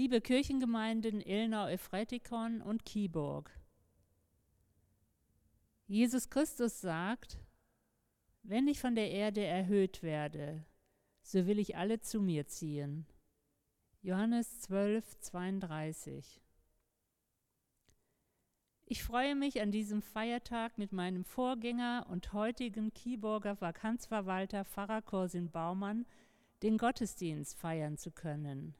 [0.00, 3.50] liebe Kirchengemeinden Ilnau, Efretikon und Kieburg.
[5.88, 7.38] Jesus Christus sagt,
[8.42, 10.64] wenn ich von der Erde erhöht werde,
[11.20, 13.04] so will ich alle zu mir ziehen.
[14.00, 16.40] Johannes 12, 32.
[18.86, 25.50] Ich freue mich an diesem Feiertag mit meinem Vorgänger und heutigen Kieburger Vakanzverwalter Pfarrer Korsin
[25.50, 26.06] Baumann
[26.62, 28.74] den Gottesdienst feiern zu können.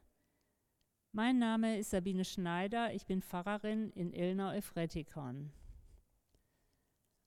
[1.12, 5.50] Mein Name ist Sabine Schneider, ich bin Pfarrerin in Ilnau-Efretikon.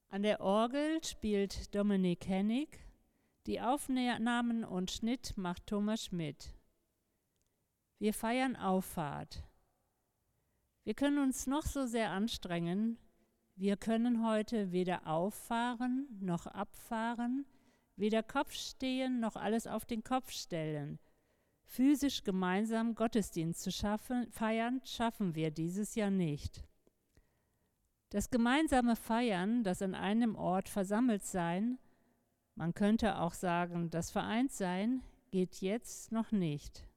[0.08, 2.80] An der Orgel spielt Dominik Hennig,
[3.46, 6.56] die Aufnahmen und Schnitt macht Thomas Schmidt.
[8.00, 9.44] Wir feiern Auffahrt.
[10.86, 12.98] Wir können uns noch so sehr anstrengen,
[13.56, 17.46] wir können heute weder auffahren noch abfahren,
[17.98, 21.00] weder Kopf stehen noch alles auf den Kopf stellen.
[21.74, 26.64] Physisch gemeinsam Gottesdienst zu schaffen, feiern, schaffen wir dieses Jahr nicht.
[28.12, 31.80] Das gemeinsame Feiern, das an einem Ort versammelt sein,
[32.54, 36.88] man könnte auch sagen, das Vereintsein, geht jetzt noch nicht.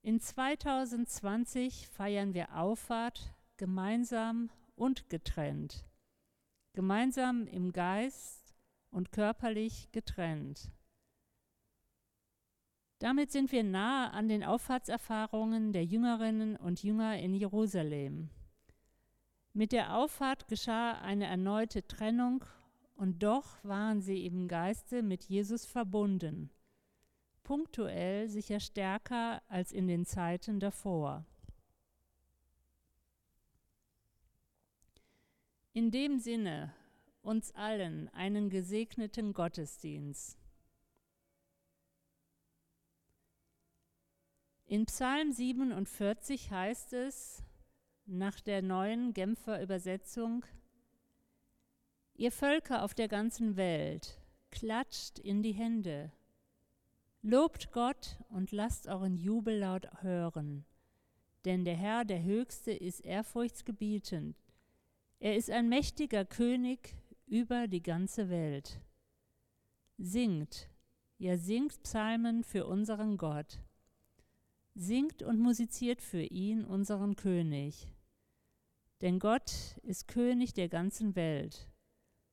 [0.00, 5.84] In 2020 feiern wir Auffahrt gemeinsam und getrennt.
[6.72, 8.54] Gemeinsam im Geist
[8.90, 10.72] und körperlich getrennt.
[13.02, 18.30] Damit sind wir nahe an den Auffahrtserfahrungen der Jüngerinnen und Jünger in Jerusalem.
[19.52, 22.44] Mit der Auffahrt geschah eine erneute Trennung
[22.94, 26.50] und doch waren sie im Geiste mit Jesus verbunden
[27.42, 31.24] punktuell sicher stärker als in den Zeiten davor.
[35.72, 36.74] In dem Sinne
[37.22, 40.41] uns allen einen gesegneten Gottesdienst.
[44.72, 47.42] In Psalm 47 heißt es
[48.06, 50.46] nach der neuen Genfer Übersetzung,
[52.14, 54.18] Ihr Völker auf der ganzen Welt,
[54.50, 56.10] klatscht in die Hände
[57.20, 60.64] Lobt Gott und lasst euren Jubellaut hören.
[61.44, 64.38] Denn der Herr, der Höchste, ist ehrfurchtsgebietend.
[65.18, 66.96] Er ist ein mächtiger König
[67.26, 68.80] über die ganze Welt.
[69.98, 70.70] Singt,
[71.18, 73.60] ja singt Psalmen für unseren Gott.
[74.74, 77.88] Singt und musiziert für ihn, unseren König.
[79.00, 81.68] Denn Gott ist König der ganzen Welt.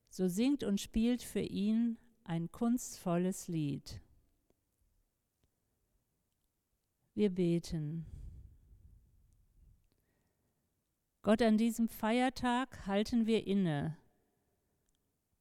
[0.10, 4.02] So singt und spielt für ihn ein kunstvolles Lied.
[7.16, 8.06] Wir beten.
[11.22, 13.98] Gott, an diesem Feiertag halten wir inne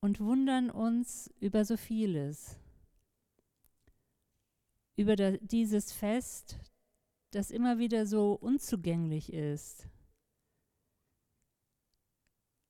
[0.01, 2.59] und wundern uns über so vieles.
[4.97, 6.59] Über dieses Fest,
[7.31, 9.89] das immer wieder so unzugänglich ist.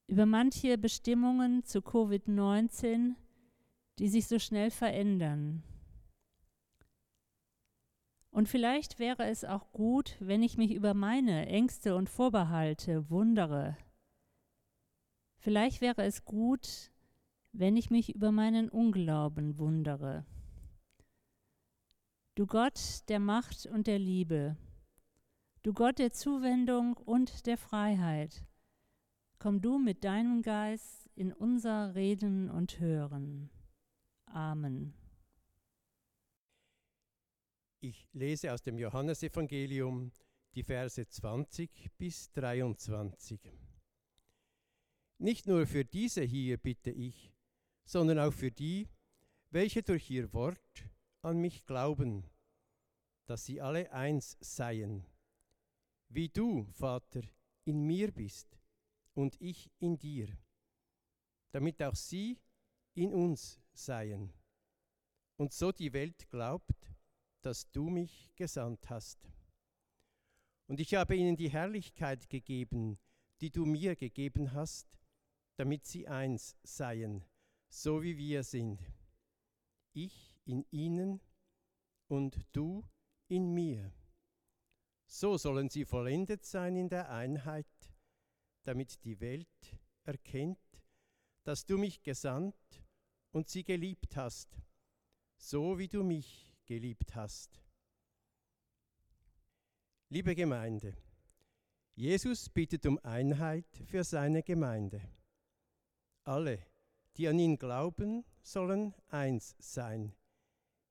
[0.07, 3.15] Über manche Bestimmungen zu Covid-19,
[3.99, 5.63] die sich so schnell verändern.
[8.31, 13.77] Und vielleicht wäre es auch gut, wenn ich mich über meine Ängste und Vorbehalte wundere.
[15.39, 16.91] Vielleicht wäre es gut,
[17.53, 20.25] wenn ich mich über meinen Unglauben wundere.
[22.39, 24.57] Du Gott der Macht und der Liebe,
[25.65, 28.47] du Gott der Zuwendung und der Freiheit,
[29.41, 33.51] komm du mit deinem Geist in unser Reden und Hören.
[34.27, 34.95] Amen.
[37.81, 40.13] Ich lese aus dem Johannesevangelium
[40.55, 43.41] die Verse 20 bis 23.
[45.19, 47.35] Nicht nur für diese hier bitte ich,
[47.85, 48.89] sondern auch für die,
[49.51, 50.89] welche durch ihr Wort
[51.29, 52.25] an mich glauben,
[53.27, 55.05] dass sie alle eins seien,
[56.09, 57.23] wie du, Vater,
[57.65, 58.59] in mir bist
[59.15, 60.29] und ich in dir,
[61.53, 62.41] damit auch sie
[62.95, 64.33] in uns seien.
[65.37, 66.95] Und so die Welt glaubt,
[67.43, 69.19] dass du mich gesandt hast.
[70.67, 72.99] Und ich habe ihnen die Herrlichkeit gegeben,
[73.41, 74.99] die du mir gegeben hast,
[75.57, 77.25] damit sie eins seien,
[77.69, 78.81] so wie wir sind.
[79.93, 81.21] Ich in ihnen
[82.09, 82.83] und du
[83.29, 83.93] in mir.
[85.07, 87.67] So sollen sie vollendet sein in der Einheit,
[88.65, 90.59] damit die Welt erkennt,
[91.45, 92.83] dass du mich gesandt
[93.31, 94.61] und sie geliebt hast,
[95.37, 97.63] so wie du mich geliebt hast.
[100.09, 100.97] Liebe Gemeinde,
[101.95, 105.03] Jesus bittet um Einheit für seine Gemeinde.
[106.25, 106.65] Alle,
[107.17, 110.15] die an ihn glauben, sollen eins sein,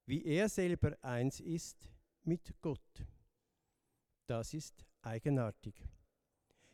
[0.08, 1.92] wie er selber eins ist
[2.24, 3.06] mit Gott.
[4.26, 5.76] Das ist eigenartig.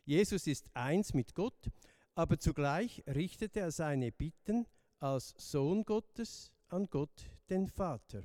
[0.04, 1.70] Jesus ist eins mit Gott,
[2.14, 4.66] aber zugleich richtet er seine Bitten
[5.00, 8.22] als Sohn Gottes an Gott, den Vater.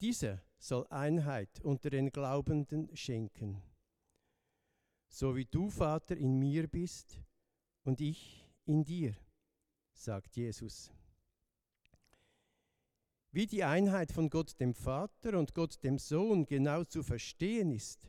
[0.00, 3.62] Dieser soll Einheit unter den Glaubenden schenken.
[5.08, 7.20] So wie du, Vater, in mir bist
[7.84, 9.14] und ich in dir,
[9.92, 10.90] sagt Jesus.
[13.34, 18.08] Wie die Einheit von Gott dem Vater und Gott dem Sohn genau zu verstehen ist,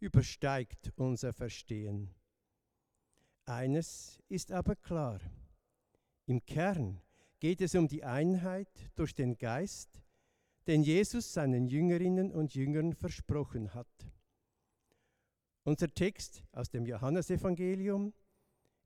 [0.00, 2.14] übersteigt unser Verstehen.
[3.44, 5.20] Eines ist aber klar.
[6.24, 7.02] Im Kern
[7.40, 10.00] geht es um die Einheit durch den Geist,
[10.66, 14.06] den Jesus seinen Jüngerinnen und Jüngern versprochen hat.
[15.64, 18.14] Unser Text aus dem Johannesevangelium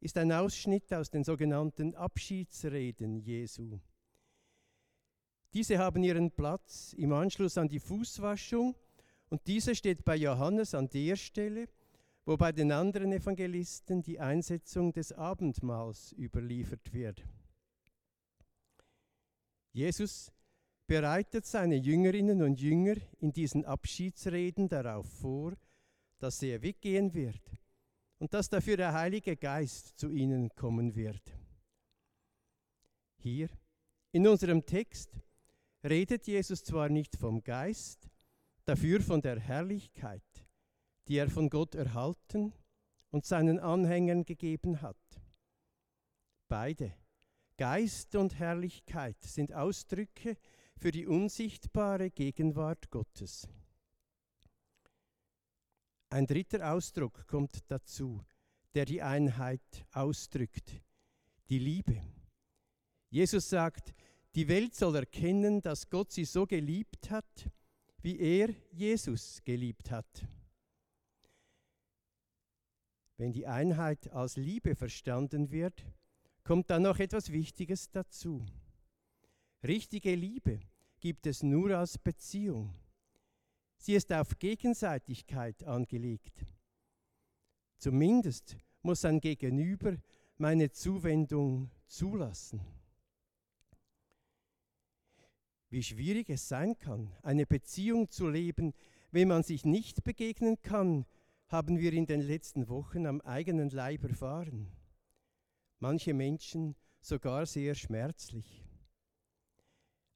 [0.01, 3.79] ist ein Ausschnitt aus den sogenannten Abschiedsreden Jesu.
[5.55, 8.75] Diese haben ihren Platz im Anschluss an die Fußwaschung
[9.31, 11.69] und diese steht bei Johannes an der Stelle,
[12.25, 17.25] wo bei den anderen Evangelisten die Einsetzung des Abendmahls überliefert wird.
[19.73, 20.31] Jesus
[20.87, 25.55] bereitet seine Jüngerinnen und Jünger in diesen Abschiedsreden darauf vor,
[26.19, 27.41] dass er weggehen wird
[28.19, 31.23] und dass dafür der Heilige Geist zu ihnen kommen wird.
[33.19, 33.49] Hier
[34.13, 35.11] in unserem Text
[35.89, 38.09] redet Jesus zwar nicht vom Geist,
[38.65, 40.23] dafür von der Herrlichkeit,
[41.09, 42.53] die er von Gott erhalten
[43.11, 44.97] und seinen Anhängern gegeben hat.
[46.49, 46.95] Beide,
[47.57, 50.37] Geist und Herrlichkeit, sind Ausdrücke
[50.77, 53.49] für die unsichtbare Gegenwart Gottes.
[56.11, 58.25] Ein dritter Ausdruck kommt dazu,
[58.75, 60.81] der die Einheit ausdrückt,
[61.51, 62.03] die Liebe.
[63.11, 63.95] Jesus sagt,
[64.35, 67.51] die Welt soll erkennen, dass Gott sie so geliebt hat,
[68.03, 70.27] wie er Jesus geliebt hat.
[73.17, 75.85] Wenn die Einheit als Liebe verstanden wird,
[76.45, 78.47] kommt dann noch etwas Wichtiges dazu.
[79.65, 80.61] Richtige Liebe
[81.01, 82.75] gibt es nur als Beziehung.
[83.77, 86.47] Sie ist auf Gegenseitigkeit angelegt.
[87.77, 89.97] Zumindest muss ein Gegenüber
[90.37, 92.61] meine Zuwendung zulassen.
[95.71, 98.73] Wie schwierig es sein kann, eine Beziehung zu leben,
[99.11, 101.05] wenn man sich nicht begegnen kann,
[101.49, 104.69] haben wir in den letzten Wochen am eigenen Leib erfahren.
[105.79, 108.65] Manche Menschen sogar sehr schmerzlich.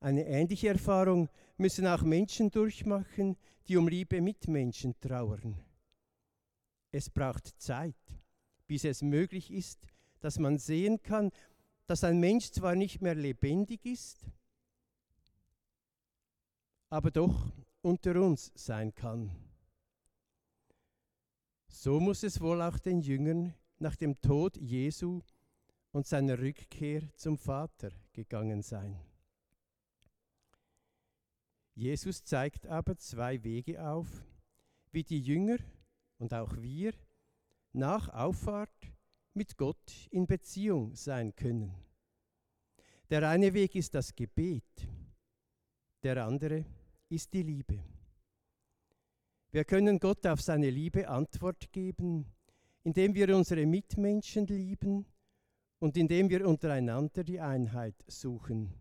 [0.01, 3.37] Eine ähnliche Erfahrung müssen auch Menschen durchmachen,
[3.69, 5.61] die um liebe Mitmenschen trauern.
[6.91, 7.95] Es braucht Zeit,
[8.67, 9.87] bis es möglich ist,
[10.21, 11.31] dass man sehen kann,
[11.87, 14.27] dass ein Mensch zwar nicht mehr lebendig ist,
[16.93, 19.35] aber doch unter uns sein kann.
[21.67, 25.23] So muss es wohl auch den Jüngern nach dem Tod Jesu
[25.93, 29.01] und seiner Rückkehr zum Vater gegangen sein.
[31.75, 34.23] Jesus zeigt aber zwei Wege auf,
[34.91, 35.57] wie die Jünger
[36.19, 36.93] und auch wir
[37.73, 38.93] nach Auffahrt
[39.33, 41.75] mit Gott in Beziehung sein können.
[43.09, 44.87] Der eine Weg ist das Gebet,
[46.03, 46.67] der andere
[47.13, 47.79] ist die Liebe.
[49.51, 52.25] Wir können Gott auf seine Liebe Antwort geben,
[52.85, 55.05] indem wir unsere Mitmenschen lieben
[55.79, 58.73] und indem wir untereinander die Einheit suchen.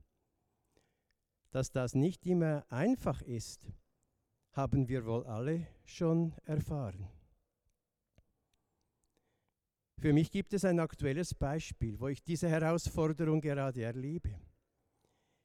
[1.52, 3.70] Dass das nicht immer einfach ist,
[4.54, 7.10] haben wir wohl alle schon erfahren.
[9.98, 14.40] Für mich gibt es ein aktuelles Beispiel, wo ich diese Herausforderung gerade erlebe.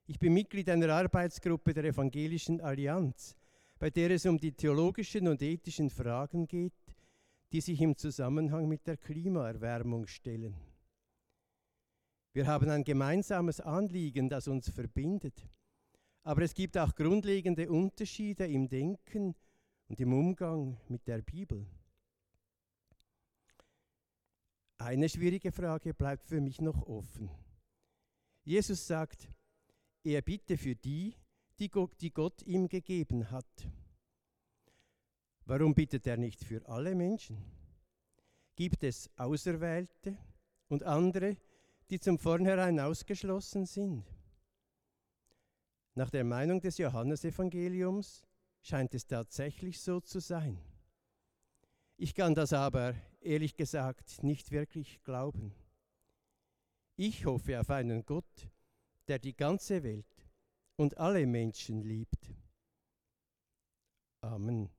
[0.09, 3.37] Ich bin Mitglied einer Arbeitsgruppe der Evangelischen Allianz,
[3.77, 6.95] bei der es um die theologischen und ethischen Fragen geht,
[7.51, 10.55] die sich im Zusammenhang mit der Klimaerwärmung stellen.
[12.33, 15.49] Wir haben ein gemeinsames Anliegen, das uns verbindet,
[16.23, 19.35] aber es gibt auch grundlegende Unterschiede im Denken
[19.89, 21.67] und im Umgang mit der Bibel.
[24.79, 27.29] Eine schwierige Frage bleibt für mich noch offen.
[28.45, 29.31] Jesus sagt,
[30.07, 31.15] er bitte für die,
[31.59, 33.69] die Gott ihm gegeben hat.
[35.45, 37.43] Warum bittet er nicht für alle Menschen?
[38.55, 40.17] Gibt es Auserwählte
[40.69, 41.37] und andere,
[41.91, 44.05] die zum Vornherein ausgeschlossen sind?
[45.95, 48.25] Nach der Meinung des Johannesevangeliums
[48.63, 50.59] scheint es tatsächlich so zu sein.
[51.97, 55.55] Ich kann das aber ehrlich gesagt nicht wirklich glauben.
[56.97, 58.51] Ich hoffe auf einen Gott,
[59.09, 60.07] der die ganze Welt
[60.77, 62.35] und alle Menschen liebt.
[64.23, 64.71] Amen.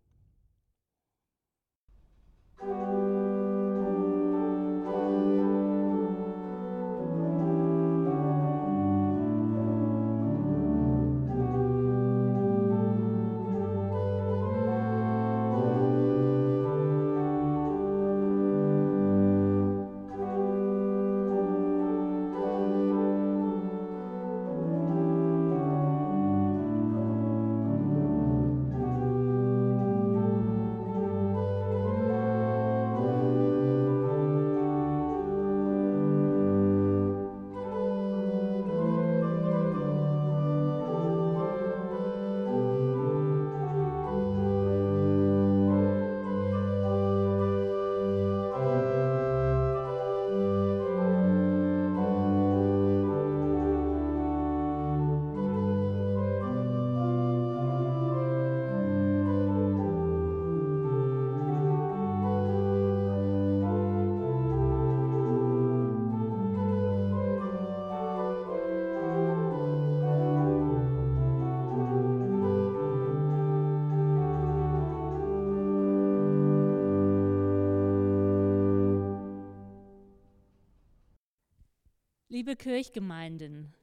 [82.37, 83.73] Liebe Kirchgemeinden,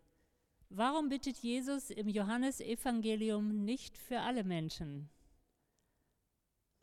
[0.69, 5.11] warum bittet Jesus im Johannesevangelium nicht für alle Menschen?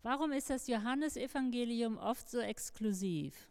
[0.02, 3.50] Warum ist das Johannesevangelium oft so exklusiv?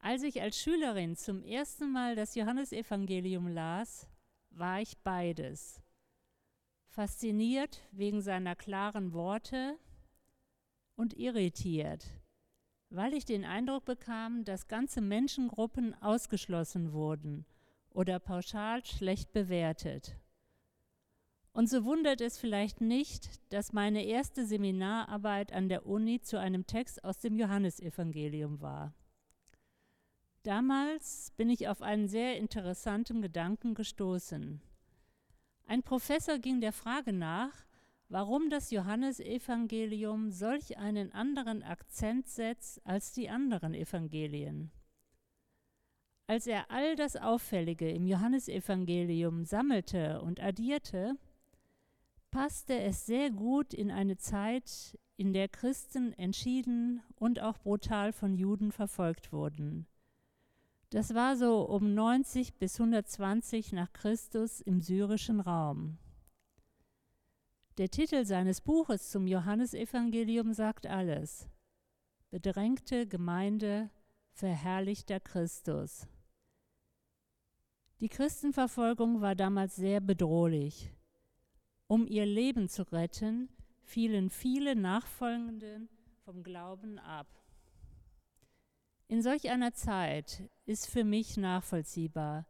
[0.00, 4.08] Als ich als Schülerin zum ersten Mal das Johannesevangelium las,
[4.50, 5.80] war ich beides.
[6.88, 9.78] Fasziniert wegen seiner klaren Worte
[10.96, 12.08] und irritiert
[12.90, 17.46] weil ich den Eindruck bekam, dass ganze Menschengruppen ausgeschlossen wurden
[17.90, 20.16] oder pauschal schlecht bewertet.
[21.52, 26.66] Und so wundert es vielleicht nicht, dass meine erste Seminararbeit an der Uni zu einem
[26.66, 28.94] Text aus dem Johannesevangelium war.
[30.42, 34.62] Damals bin ich auf einen sehr interessanten Gedanken gestoßen.
[35.66, 37.52] Ein Professor ging der Frage nach,
[38.10, 44.72] warum das Johannesevangelium solch einen anderen Akzent setzt als die anderen Evangelien.
[46.26, 51.14] Als er all das Auffällige im Johannesevangelium sammelte und addierte,
[52.32, 58.34] passte es sehr gut in eine Zeit, in der Christen entschieden und auch brutal von
[58.34, 59.86] Juden verfolgt wurden.
[60.90, 65.98] Das war so um 90 bis 120 nach Christus im syrischen Raum.
[67.78, 71.48] Der Titel seines Buches zum Johannesevangelium sagt alles.
[72.30, 73.90] Bedrängte Gemeinde,
[74.32, 76.06] verherrlichter Christus.
[78.00, 80.92] Die Christenverfolgung war damals sehr bedrohlich.
[81.86, 83.48] Um ihr Leben zu retten,
[83.82, 85.88] fielen viele Nachfolgenden
[86.24, 87.26] vom Glauben ab.
[89.08, 92.46] In solch einer Zeit ist für mich nachvollziehbar,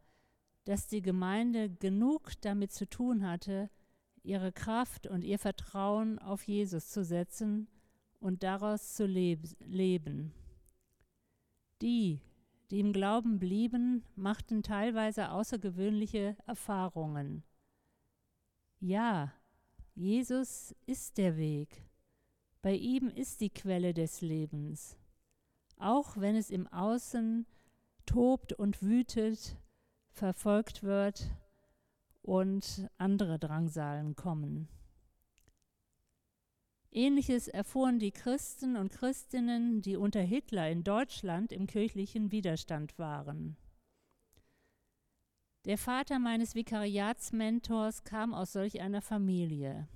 [0.65, 3.69] dass die Gemeinde genug damit zu tun hatte,
[4.23, 7.67] ihre Kraft und ihr Vertrauen auf Jesus zu setzen
[8.19, 10.33] und daraus zu leb leben.
[11.81, 12.21] Die,
[12.69, 17.43] die im Glauben blieben, machten teilweise außergewöhnliche Erfahrungen.
[18.79, 19.33] Ja,
[19.95, 21.89] Jesus ist der Weg.
[22.61, 24.97] Bei ihm ist die Quelle des Lebens.
[25.77, 27.47] Auch wenn es im Außen
[28.05, 29.57] tobt und wütet,
[30.11, 31.31] verfolgt wird,
[32.21, 34.67] und andere Drangsalen kommen.
[36.91, 43.55] Ähnliches erfuhren die Christen und Christinnen, die unter Hitler in Deutschland im kirchlichen Widerstand waren.
[45.65, 49.87] Der Vater meines Vikariatsmentors kam aus solch einer Familie.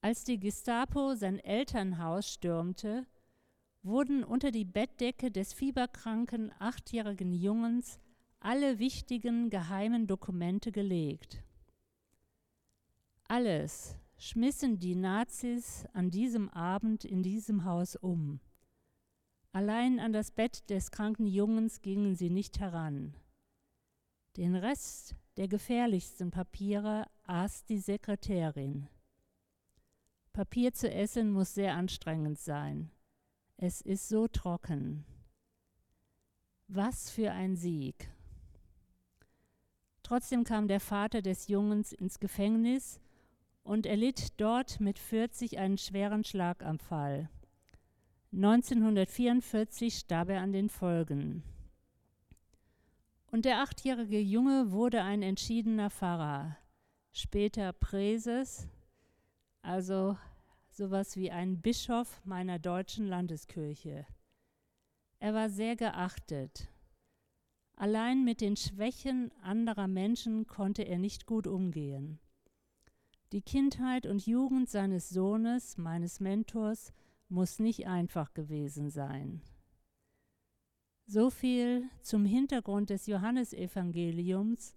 [0.00, 3.06] Als die Gestapo sein Elternhaus stürmte,
[3.82, 7.98] wurden unter die Bettdecke des fieberkranken achtjährigen Jungens
[8.46, 11.42] alle wichtigen geheimen Dokumente gelegt.
[13.24, 18.38] Alles schmissen die Nazis an diesem Abend in diesem Haus um.
[19.50, 23.16] Allein an das Bett des kranken Jungens gingen sie nicht heran.
[24.36, 28.86] Den Rest der gefährlichsten Papiere aß die Sekretärin.
[30.32, 32.92] Papier zu essen muss sehr anstrengend sein.
[33.56, 35.04] Es ist so trocken.
[36.68, 38.08] Was für ein Sieg.
[40.06, 43.00] Trotzdem kam der Vater des Jungens ins Gefängnis
[43.64, 47.28] und erlitt dort mit 40 einen schweren Schlaganfall.
[48.30, 51.42] 1944 starb er an den Folgen.
[53.32, 56.56] Und der achtjährige Junge wurde ein entschiedener Pfarrer,
[57.10, 58.68] später Präses,
[59.60, 60.16] also
[60.70, 64.06] sowas wie ein Bischof meiner deutschen Landeskirche.
[65.18, 66.68] Er war sehr geachtet.
[67.76, 72.18] Allein mit den Schwächen anderer Menschen konnte er nicht gut umgehen.
[73.32, 76.94] Die Kindheit und Jugend seines Sohnes, meines Mentors,
[77.28, 79.42] muss nicht einfach gewesen sein.
[81.06, 84.74] So viel zum Hintergrund des Johannesevangeliums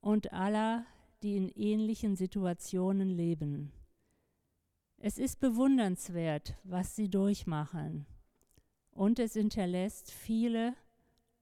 [0.00, 0.86] und aller,
[1.22, 3.70] die in ähnlichen Situationen leben.
[4.96, 8.06] Es ist bewundernswert, was sie durchmachen,
[8.90, 10.74] und es hinterlässt viele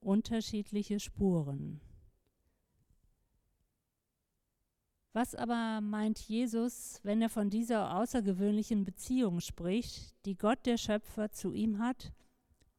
[0.07, 1.81] unterschiedliche Spuren.
[5.13, 11.33] Was aber meint Jesus, wenn er von dieser außergewöhnlichen Beziehung spricht, die Gott der Schöpfer
[11.33, 12.13] zu ihm hat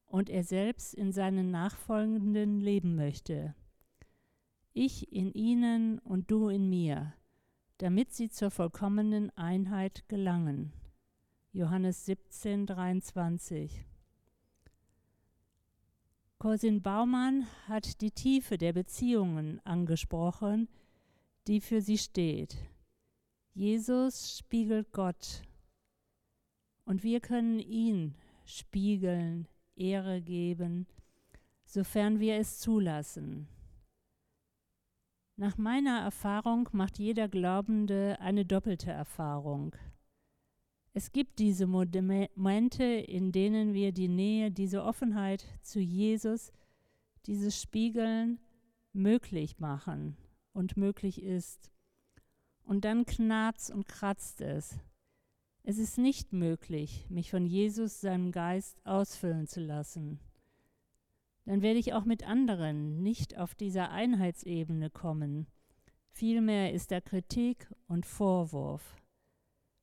[0.06, 3.54] und er selbst in seinen Nachfolgenden leben möchte?
[4.72, 7.12] Ich in ihnen und du in mir,
[7.78, 10.72] damit sie zur vollkommenen Einheit gelangen.
[11.50, 13.87] Johannes 17, 23.
[16.40, 20.68] Corsin Baumann hat die Tiefe der Beziehungen angesprochen,
[21.48, 22.56] die für sie steht.
[23.54, 25.42] Jesus spiegelt Gott
[26.84, 30.86] und wir können ihn spiegeln, Ehre geben,
[31.64, 33.48] sofern wir es zulassen.
[35.34, 39.74] Nach meiner Erfahrung macht jeder Glaubende eine doppelte Erfahrung.
[40.98, 46.50] Es gibt diese Momente, in denen wir die Nähe, diese Offenheit zu Jesus,
[47.26, 48.40] dieses Spiegeln
[48.92, 50.16] möglich machen
[50.52, 51.70] und möglich ist.
[52.64, 54.80] Und dann knarzt und kratzt es.
[55.62, 60.18] Es ist nicht möglich, mich von Jesus, seinem Geist, ausfüllen zu lassen.
[61.44, 65.46] Dann werde ich auch mit anderen nicht auf dieser Einheitsebene kommen.
[66.10, 68.97] Vielmehr ist da Kritik und Vorwurf.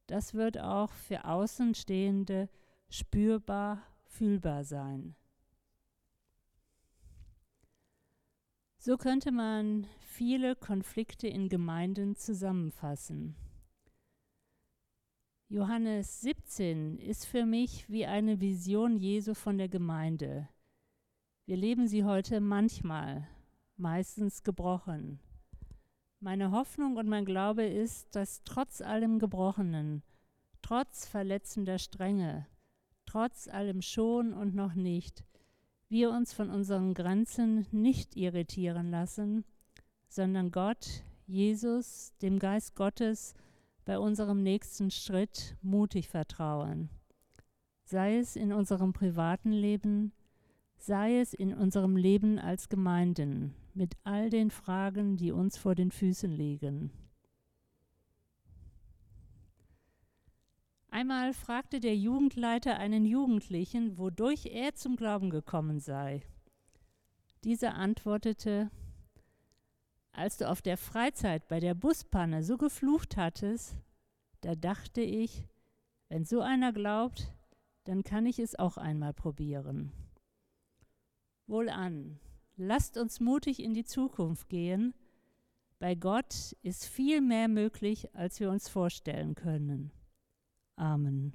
[0.07, 2.49] Das wird auch für Außenstehende
[2.89, 5.15] spürbar, fühlbar sein.
[8.77, 13.35] So könnte man viele Konflikte in Gemeinden zusammenfassen.
[15.47, 20.49] Johannes 17 ist für mich wie eine Vision Jesu von der Gemeinde.
[21.45, 23.27] Wir leben sie heute manchmal,
[23.75, 25.19] meistens gebrochen.
[26.25, 30.01] Meine Hoffnung und mein Glaube ist, dass trotz allem Gebrochenen,
[30.63, 32.47] trotz verletzender Strenge,
[33.05, 35.23] trotz allem schon und noch nicht,
[35.87, 39.45] wir uns von unseren Grenzen nicht irritieren lassen,
[40.09, 43.35] sondern Gott, Jesus, dem Geist Gottes
[43.85, 46.89] bei unserem nächsten Schritt mutig vertrauen.
[47.83, 50.11] Sei es in unserem privaten Leben,
[50.75, 55.91] sei es in unserem Leben als Gemeinden, mit all den Fragen, die uns vor den
[55.91, 56.91] Füßen liegen.
[60.89, 66.23] Einmal fragte der Jugendleiter einen Jugendlichen, wodurch er zum Glauben gekommen sei.
[67.43, 68.71] Dieser antwortete,
[70.13, 73.75] als du auf der Freizeit bei der Buspanne so geflucht hattest,
[74.39, 75.45] da dachte ich,
[76.07, 77.29] wenn so einer glaubt,
[77.83, 79.91] dann kann ich es auch einmal probieren.
[81.45, 82.19] Wohlan,
[82.57, 84.93] lasst uns mutig in die Zukunft gehen.
[85.79, 89.91] Bei Gott ist viel mehr möglich, als wir uns vorstellen können.
[90.75, 91.33] Amen.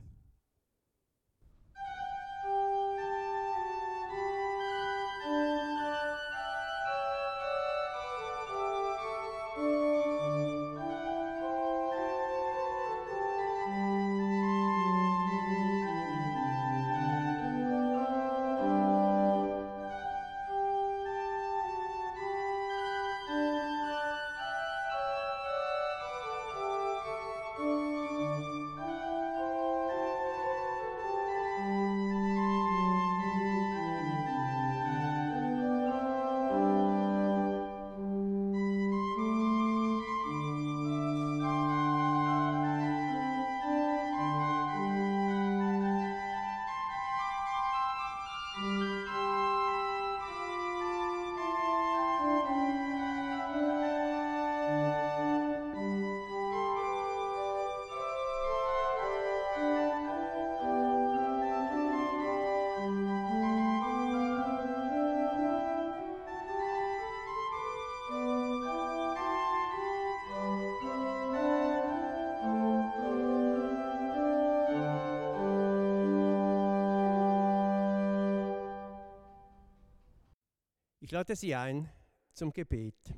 [81.11, 81.91] Ich lade Sie ein
[82.35, 83.13] zum Gebet.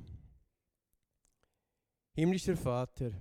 [2.15, 3.11] Himmlischer Vater,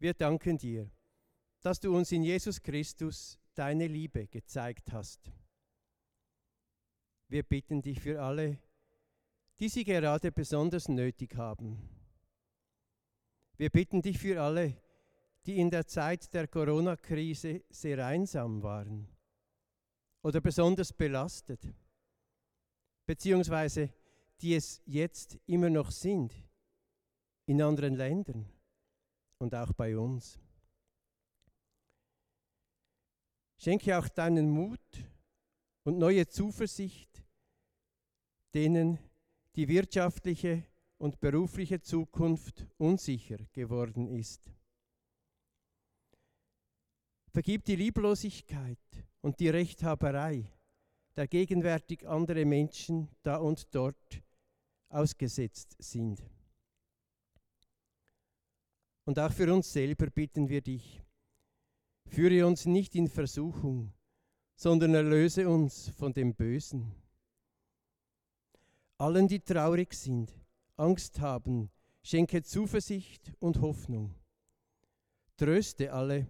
[0.00, 0.90] wir danken dir,
[1.60, 5.30] dass du uns in Jesus Christus deine Liebe gezeigt hast.
[7.28, 8.58] Wir bitten dich für alle,
[9.60, 11.88] die sie gerade besonders nötig haben.
[13.56, 14.76] Wir bitten dich für alle,
[15.46, 19.06] die in der Zeit der Corona-Krise sehr einsam waren
[20.20, 21.60] oder besonders belastet,
[23.10, 23.92] beziehungsweise
[24.40, 26.32] die es jetzt immer noch sind
[27.46, 28.48] in anderen Ländern
[29.38, 30.38] und auch bei uns.
[33.58, 34.78] Schenke auch deinen Mut
[35.82, 37.24] und neue Zuversicht
[38.54, 39.00] denen
[39.56, 40.62] die wirtschaftliche
[40.98, 44.52] und berufliche Zukunft unsicher geworden ist.
[47.32, 48.78] Vergib die Lieblosigkeit
[49.20, 50.44] und die Rechthaberei,
[51.20, 54.22] der gegenwärtig andere Menschen da und dort
[54.88, 56.18] ausgesetzt sind.
[59.04, 61.02] Und auch für uns selber bitten wir dich,
[62.06, 63.92] Führe uns nicht in Versuchung,
[64.56, 66.94] sondern erlöse uns von dem Bösen.
[68.96, 70.32] Allen, die traurig sind,
[70.76, 71.70] Angst haben,
[72.02, 74.14] schenke Zuversicht und Hoffnung.
[75.36, 76.28] Tröste alle,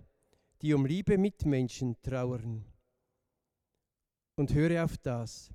[0.62, 2.64] die um liebe Mitmenschen trauern.
[4.40, 5.53] Und höre auf das,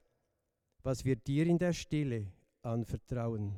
[0.84, 2.28] was wir dir in der Stille
[2.62, 3.56] anvertrauen.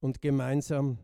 [0.00, 0.96] und gemeinsam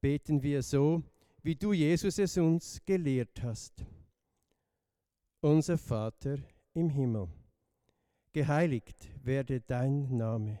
[0.00, 1.02] beten wir so,
[1.42, 3.84] wie du, Jesus, es uns gelehrt hast.
[5.40, 6.38] Unser Vater
[6.74, 7.26] im Himmel,
[8.32, 10.60] geheiligt werde dein Name,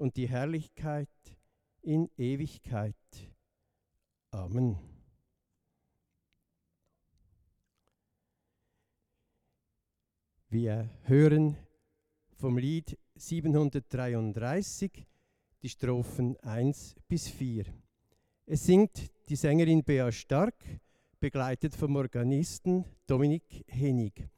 [0.00, 1.10] und die Herrlichkeit
[1.82, 2.96] in Ewigkeit.
[4.30, 4.78] Amen.
[10.48, 11.54] Wir hören
[12.32, 15.06] vom Lied 733
[15.62, 17.66] die Strophen 1 bis 4.
[18.46, 20.56] Es singt die Sängerin Bea Stark,
[21.20, 24.30] begleitet vom Organisten Dominik Hennig.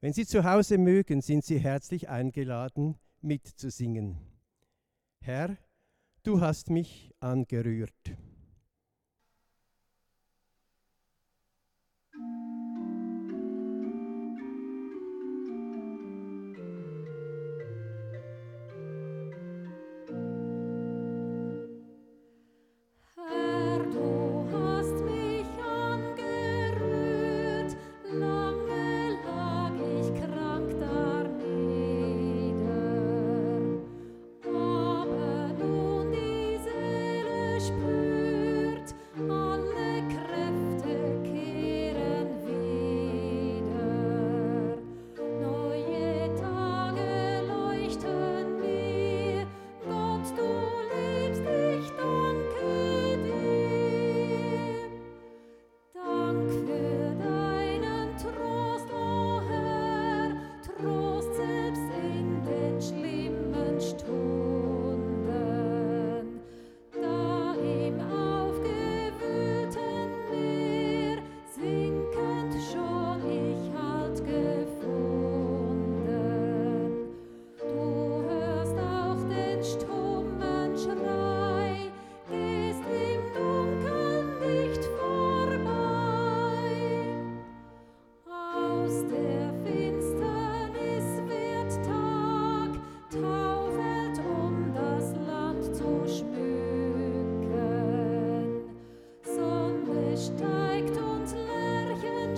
[0.00, 4.16] Wenn Sie zu Hause mögen, sind Sie herzlich eingeladen, mitzusingen.
[5.20, 5.56] Herr,
[6.22, 8.16] du hast mich angerührt.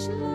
[0.09, 0.30] much love.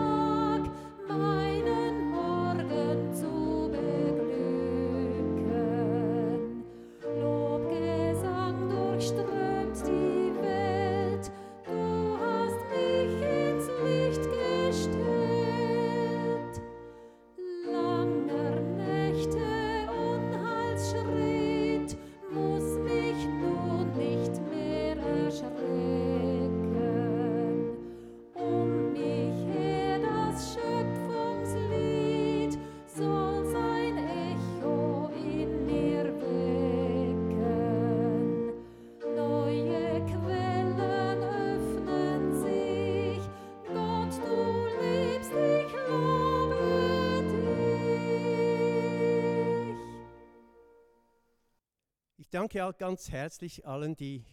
[52.36, 54.26] Danke auch ganz herzlich allen, die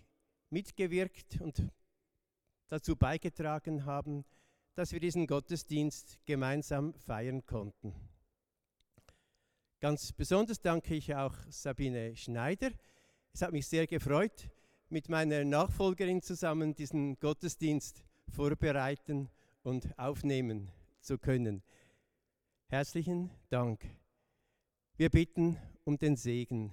[0.51, 1.63] mitgewirkt und
[2.67, 4.25] dazu beigetragen haben,
[4.75, 7.95] dass wir diesen Gottesdienst gemeinsam feiern konnten.
[9.79, 12.73] Ganz besonders danke ich auch Sabine Schneider.
[13.33, 14.51] Es hat mich sehr gefreut,
[14.89, 19.31] mit meiner Nachfolgerin zusammen diesen Gottesdienst vorbereiten
[19.63, 21.63] und aufnehmen zu können.
[22.67, 23.85] Herzlichen Dank.
[24.97, 26.73] Wir bitten um den Segen.